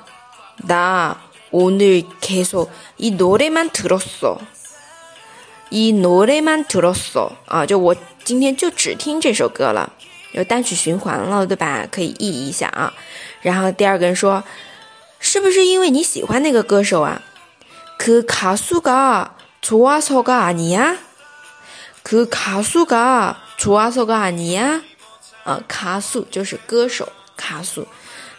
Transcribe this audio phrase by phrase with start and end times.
[0.67, 1.15] 나
[1.51, 4.39] 오늘 계속 이 노래만 들었어.
[5.71, 7.31] 이 노래만 들었어.
[7.47, 9.91] 啊，就我今天就只听这首歌了，
[10.31, 11.87] 有单曲循环了，对吧？
[11.89, 12.93] 可以译一下啊。
[13.41, 14.43] 然后第二个人说，
[15.19, 17.21] 是不是因为你喜欢那个歌手啊？
[17.97, 20.97] 그 가수가 좋아서가 아니야?
[22.03, 24.81] 그 가수가 좋아서가 아니야?
[25.45, 27.87] 啊，卡素就是歌手，卡素。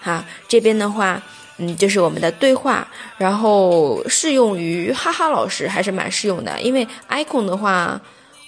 [0.00, 1.22] 好，这边的话。
[1.57, 7.99] 嗯，就是我们的对话，然后适用于哈哈老师还是蛮适用的，因为 icon 的话，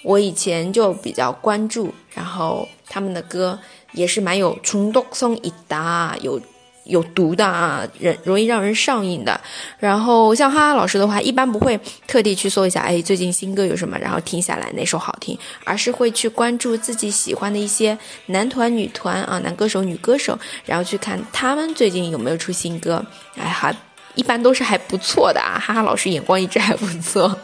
[0.02, 3.58] 我以前就比较关注，然后他们的歌
[3.92, 6.40] 也是蛮有冲动送一打有。
[6.84, 9.38] 有毒的啊，人容易让人上瘾的。
[9.78, 17.96] 然后像哈哈老师的话，一般不会特地去搜一下，哎，最近新歌有什么，然后听下来哪首好听，而是会去关注自己喜欢的一些
[18.26, 23.04] 男团、女团啊，男歌手、女歌手，然后去看他们最近有没有出新歌。
[23.36, 23.74] 哎，还
[24.14, 27.34] 一般都是还不错的啊，哈哈老师眼光一直还不错，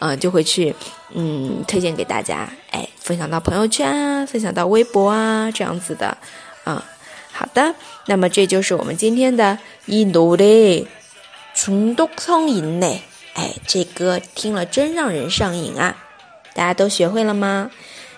[0.00, 0.74] 嗯，就会去
[1.14, 6.16] 嗯推荐给大家，哎，分享到朋友圈啊，分享到微博啊，这样子的，
[6.64, 6.82] 啊。
[7.31, 7.75] 好的，
[8.07, 10.85] 那么这就是我们今天的一노래
[11.53, 12.99] 中毒성인 네。
[13.35, 15.95] 哎，这歌听了真让人上瘾啊！
[16.55, 17.69] 大家都学会了吗？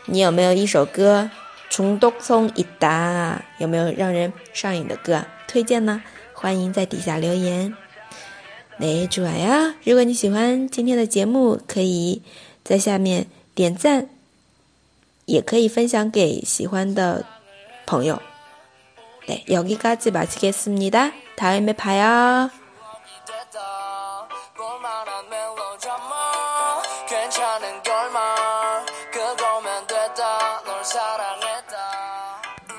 [0.05, 1.29] 你有没有一首歌
[1.69, 3.39] 中毒성있 다？
[3.57, 6.01] 有没有让人上瘾的歌推荐呢？
[6.33, 7.75] 欢迎在底下留言。
[8.79, 12.21] 네主아呀，如果你喜欢今天的节目，可以
[12.63, 14.07] 在下面点赞，
[15.25, 17.25] 也可以分享给喜欢的
[17.85, 18.21] 朋友。
[19.26, 21.12] 네, 여기까지 마치겠습니다.
[21.36, 22.50] 다음에 봐요.
[27.08, 27.82] 괜찮은